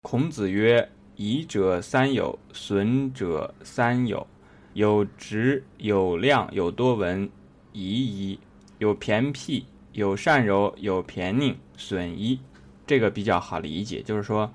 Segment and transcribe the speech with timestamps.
[0.00, 4.26] 孔子曰：“宜者三有，损者三有。
[4.72, 7.28] 有直，有量，有多闻，
[7.72, 8.38] 宜一；
[8.78, 12.40] 有偏僻，有善柔，有偏佞，损一。”
[12.86, 14.50] 这个比较好理解，就是说，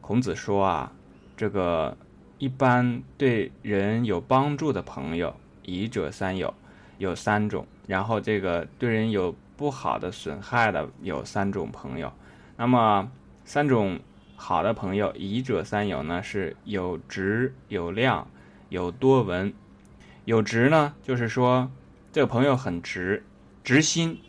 [0.00, 0.92] 孔子说啊，
[1.36, 1.96] 这个
[2.36, 6.52] 一般对人有帮助的朋友，宜者三有，
[6.98, 12.12] 有三种；然后这个对人有不好的损害的，有三种朋友。
[12.56, 13.10] 那么
[13.44, 13.98] 三种。
[14.40, 18.30] 好的朋友，宜者三友呢，是有直、有量、
[18.68, 19.52] 有多闻。
[20.26, 21.68] 有直呢，就是说
[22.12, 23.24] 这个朋友很直，
[23.64, 24.20] 直心，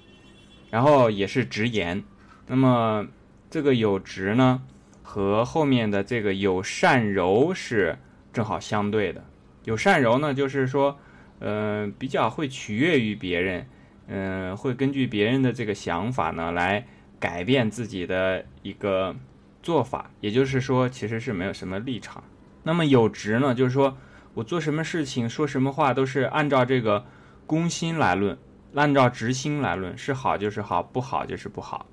[0.72, 2.04] 然后也是直言。
[2.48, 3.08] 那么
[3.52, 4.64] 这个有直呢，
[5.04, 8.00] 和后面的这个有善柔是
[8.34, 9.24] 正好相对的。
[9.66, 10.98] 有善柔呢，就是说，
[11.38, 13.70] 呃，比较会取悦于别人，
[14.08, 16.88] 嗯，会根据别人的这个想法呢，来
[17.20, 19.16] 改变自己的一个。
[19.62, 22.24] 做法，也就是说，其实是没有什么立场。
[22.64, 23.98] 那么有直呢，就是说
[24.34, 27.06] 我做什么事情、说什么话，都是按照这个
[27.46, 28.38] 公心来论，
[28.76, 31.86] 按照直心来论，是好就是好，不好就是不好。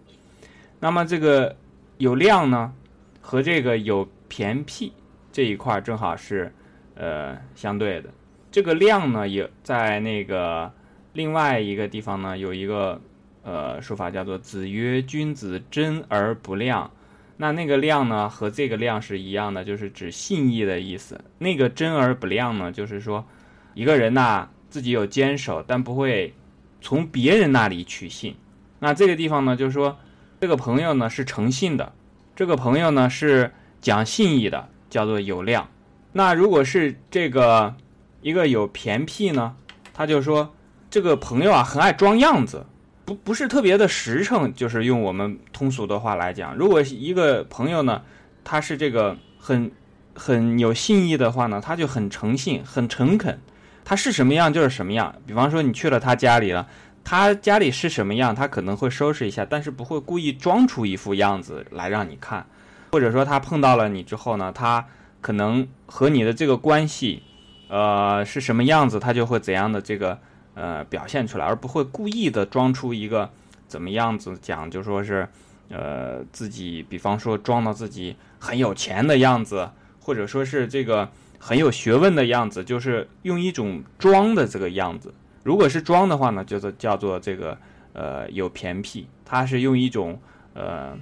[0.81, 1.57] 那么这个
[1.99, 2.73] 有量呢，
[3.21, 4.93] 和这个有偏僻
[5.33, 6.53] 这一块正好是
[6.95, 8.11] 呃相对的。
[8.51, 10.73] 这个量呢，也在那个
[11.15, 13.01] 另外一个地方呢，有一个
[13.43, 16.91] 呃说法叫做“子曰：君子真而不量。”
[17.39, 21.21] 那那个量呢，和这个量是一样的，就是指信义的意思。
[21.39, 23.27] 那个真而不量呢，就是说，
[23.75, 26.33] 一个人呐自己有坚守，但不会
[26.81, 28.37] 从别人那里取信。
[28.79, 29.99] 那这个地方呢，就是说，
[30.41, 31.93] 这个朋友呢是诚信的，
[32.35, 35.69] 这个朋友呢是讲信义的，叫做有量。
[36.13, 37.75] 那如果是这个
[38.23, 39.55] 一个有偏僻呢，
[39.93, 40.55] 他就说
[40.89, 42.65] 这个朋友啊很爱装样子。
[43.07, 48.03] 不不是特别的实诚，就是用我们通俗的话来讲，如果一个朋友呢，
[48.43, 49.71] 他是这个很
[50.13, 53.39] 很有信义的话呢，他就很诚信、很诚恳，
[53.85, 55.15] 他是什么样就是什么样。
[55.25, 56.67] 比方说你去了他家里了，
[57.05, 62.45] 他家里是什么样，他可能会收拾一下，但是不会故意装出一副样子来让你看。
[62.91, 64.85] 或者说他碰到了你之后呢，他
[65.21, 67.23] 可能和你的这个关系，
[67.69, 70.19] 呃是什么样子，他就会怎样的这个。
[70.57, 73.31] 呃，表现出来，而不会故意的装出一个
[73.69, 75.29] 怎么样子讲，就说是，
[75.69, 79.69] 呃，自己，比方说装到自己很有钱的样子，
[80.01, 85.13] 或者说是这个很有学问的样子，就是用一种装的这个样子。
[85.45, 87.59] 如果是装的话呢，就是叫做这个
[87.93, 90.19] 呃有偏僻，他是用一种
[90.55, 90.97] 呃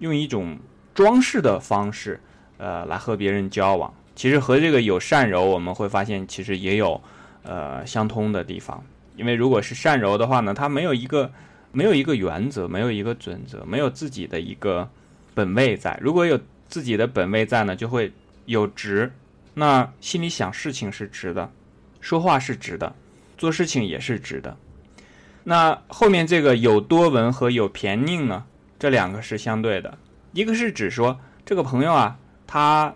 [0.00, 0.58] 用一种
[0.92, 2.20] 装饰的方式
[2.58, 3.94] 呃来和别人交往。
[4.16, 7.00] 其实和这个有善柔，我们会发现其实也有
[7.44, 8.82] 呃相通的地方。
[9.16, 11.32] 因为如果是善柔的话呢，他没有一个
[11.72, 14.88] 没有一个原则，没有一个准则，没有自己的一个
[15.34, 15.98] 本位在。
[16.02, 16.38] 如果有
[16.68, 18.12] 自己的本位在呢，就会
[18.44, 19.12] 有直，
[19.54, 21.50] 那心里想事情是直的，
[22.00, 22.94] 说话是直的，
[23.36, 24.56] 做事情也是直的。
[25.44, 28.44] 那后面这个有多闻和有偏佞呢，
[28.78, 29.96] 这两个是相对的。
[30.32, 32.94] 一个是指说这个朋友啊，他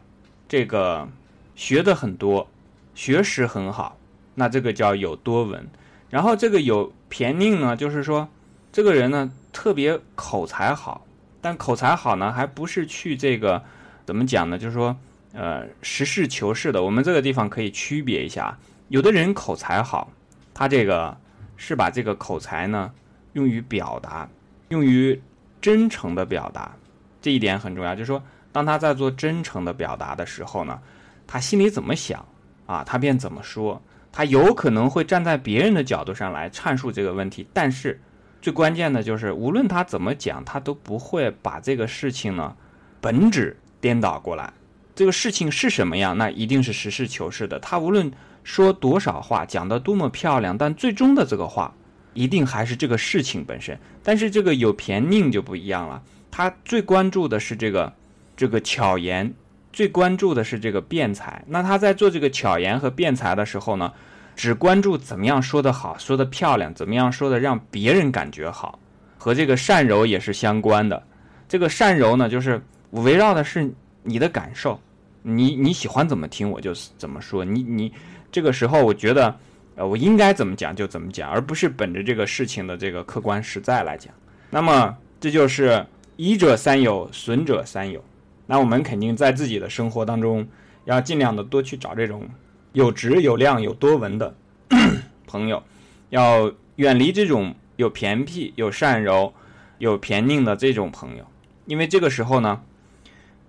[0.48, 1.08] 这个
[1.54, 2.48] 学的很多，
[2.94, 3.96] 学识很好，
[4.34, 5.66] 那这个叫有多闻。
[6.10, 8.28] 然后这个有偏佞呢，就是说，
[8.72, 11.06] 这个人呢特别口才好，
[11.40, 13.62] 但口才好呢还不是去这个
[14.04, 14.58] 怎么讲呢？
[14.58, 14.96] 就是说，
[15.32, 16.82] 呃，实事求是的。
[16.82, 20.10] 我们这个地方可以区别一下，有的人口才好，
[20.52, 21.16] 他这个
[21.56, 22.90] 是把这个口才呢
[23.34, 24.28] 用于表达，
[24.70, 25.20] 用于
[25.60, 26.74] 真诚的表达，
[27.22, 27.94] 这一点很重要。
[27.94, 30.80] 就是说，当他在做真诚的表达的时候呢，
[31.28, 32.26] 他心里怎么想
[32.66, 33.80] 啊，他便怎么说。
[34.12, 38.00] 他有可能会站在别人的角度上来阐述这个问题，但是
[38.42, 42.56] 最关键的就是，无论他怎么讲，他都不会把这个事情呢
[43.00, 44.52] 本质颠倒过来。
[44.94, 47.58] 这个事情是什么样，那一定是实事求是的。
[47.60, 48.10] 他无论
[48.42, 51.74] 说多少话，讲得多么漂亮，但最终的这个话
[52.12, 53.78] 一定还是这个事情本身。
[54.02, 57.92] 但是这个有偏佞就不一样了，他最关注的是这个
[58.36, 59.32] 这个巧言。
[59.72, 63.92] 最关注的是这个辩才，那他在做这个巧言和辩才的时候呢，
[64.34, 68.78] 只关注怎么样说得好，说得漂亮，怎么样说的让别人感觉好，
[69.16, 71.00] 和这个善柔也是相关的。
[71.48, 72.60] 这个善柔呢，就是
[72.90, 73.72] 围绕的是
[74.02, 74.80] 你的感受，
[75.22, 77.92] 你你喜欢怎么听我就怎么说，你你
[78.32, 79.34] 这个时候我觉得，
[79.76, 84.12] 呃，我应该怎么讲就怎么讲，而不是本着这个事情的这个客观实在来讲。
[84.50, 85.86] 那么这就是
[86.16, 88.02] 一者三有，损者三有。
[88.50, 90.44] 那我们肯定在自己的生活当中，
[90.84, 92.28] 要尽量的多去找这种
[92.72, 94.34] 有质有量有多文的
[95.24, 95.62] 朋友，
[96.08, 99.32] 要远离这种有偏僻有善柔
[99.78, 101.24] 有偏佞的这种朋友，
[101.66, 102.60] 因为这个时候呢，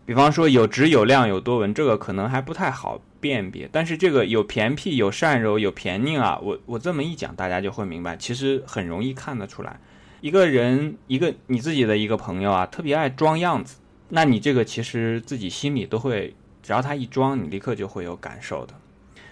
[0.06, 3.68] 比方说有直有量有多文，这个可能还不太好辨别。
[3.72, 9.80] 但是这个有偏僻有善柔有偏佞啊，我我这么一讲，大家就会明白，其实很容易看得出来。
[10.20, 13.78] 一个人一个你自己的一个朋友啊，特别爱装样子，
[14.14, 18.74] 那你这个其实自己心里都会，只要他一装，你立刻就会有感受的。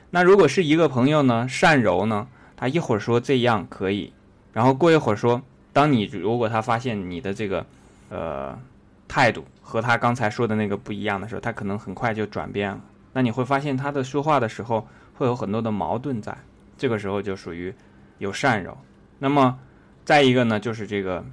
[0.10, 2.28] 那如果是一个朋友呢，善柔呢，
[2.58, 4.12] 他一会儿说这样可以，
[4.54, 5.42] 然后过一会儿说，
[5.72, 7.66] 当你如果他发现你的这个
[8.10, 8.60] 呃
[9.08, 9.46] 态度。
[9.62, 12.82] 和他刚才说的那个不一样的时候，他可能很快就转变了。
[13.14, 16.36] 那你会发现他的说话的时候会有很多的矛盾在，
[16.76, 17.72] 这个时候就属于
[18.18, 18.76] 有善柔。
[19.20, 19.60] 那么
[20.04, 21.24] 再一个呢，就是这个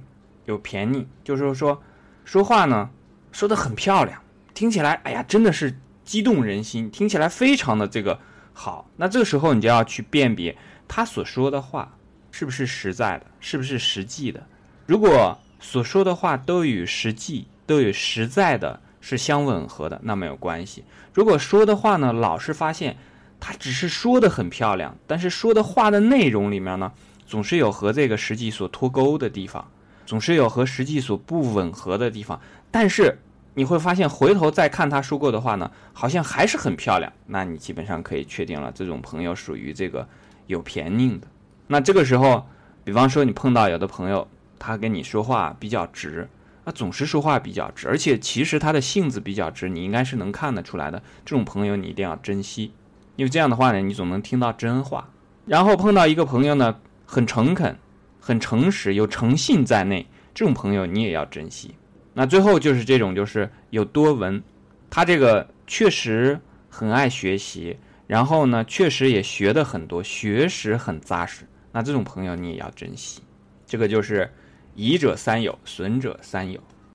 [0.45, 1.81] 有便宜，就是说
[2.25, 2.91] 说话呢
[3.37, 4.19] 说的很漂亮，
[4.55, 8.19] 听起来哎呀真的是激动人心，听起来非常的这个
[8.51, 8.89] 好。
[8.95, 10.57] 那这个时候你就要去辨别
[10.87, 11.95] 他所说的话
[12.31, 14.43] 是不是实在的，是不是实际的。
[14.87, 17.45] 如果所说的话都与实际。
[17.67, 20.85] 都有实在的，是相吻合的，那没有关系。
[21.13, 22.95] 如果说的话呢，老是发现
[23.41, 26.89] 他只是说的很漂亮，但是说的话的内容里面呢，
[27.25, 29.69] 总是有和这个实际所脱钩的地方，
[30.05, 32.39] 总是有和实际所不吻合的地方。
[32.71, 33.19] 但是
[33.57, 37.11] 你会发现，回头再看他说过的话呢，好像还是很漂亮。
[37.25, 40.07] 那你基本上可以确定了，这种朋友属于这个
[40.45, 41.25] 有偏佞的。
[41.65, 42.45] 那这个时候，
[42.83, 44.27] 比方说你碰到有的朋友，
[44.59, 46.29] 他跟你说话比较直。
[46.63, 51.01] 他总是说话比较直，而且其实他的性子比较直，你应该是能看得出来的。
[51.25, 52.71] 这种朋友你一定要珍惜，
[53.15, 55.09] 因为这样的话呢，你总能听到真话。
[55.47, 56.75] 然后碰到一个朋友呢，
[57.07, 57.75] 很诚恳、
[58.19, 60.05] 很诚实、有诚信在内，
[60.35, 61.73] 这种朋友你也要珍惜。
[62.17, 64.41] 那最后就是这种，就是有多文，
[64.89, 67.77] 他这个确实很爱学习，
[68.07, 71.45] 然后呢，确实也学的很多，学识很扎实。
[71.71, 73.21] 那这种朋友你也要珍惜，
[73.67, 74.27] 这个就是。
[74.79, 76.61] 宜者三友，损者三友。